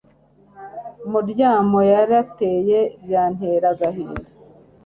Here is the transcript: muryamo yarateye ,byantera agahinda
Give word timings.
muryamo 1.11 1.79
yarateye 1.91 2.79
,byantera 3.03 3.65
agahinda 3.73 4.25